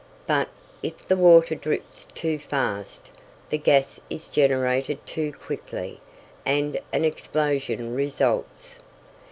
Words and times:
But, 0.25 0.49
if 0.81 1.07
the 1.07 1.15
water 1.15 1.53
drips 1.53 2.07
too 2.15 2.39
fast, 2.39 3.11
the 3.51 3.59
gas 3.59 3.99
is 4.09 4.27
generated 4.27 5.05
too 5.05 5.31
quickly, 5.31 5.99
and 6.43 6.79
an 6.91 7.05
explosion 7.05 7.93
results. 7.93 8.79